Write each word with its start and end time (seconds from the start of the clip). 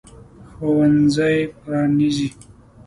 ښوونځی 0.53 1.37
پرانیزي. 1.59 2.29